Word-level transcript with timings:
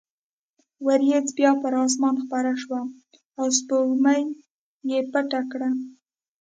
وریځ 0.87 1.25
بیا 1.37 1.51
پر 1.61 1.73
اسمان 1.85 2.15
خپره 2.23 2.51
شوه 2.61 2.79
او 3.39 3.45
سپوږمۍ 3.57 4.21
یې 4.89 4.99
پټه 5.11 5.41
کړه. 5.51 5.69